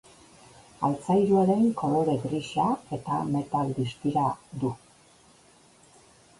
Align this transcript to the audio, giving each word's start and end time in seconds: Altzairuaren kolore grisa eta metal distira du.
Altzairuaren 0.87 1.61
kolore 1.81 2.15
grisa 2.25 2.67
eta 2.99 3.21
metal 3.37 3.77
distira 3.83 4.27
du. 4.65 4.75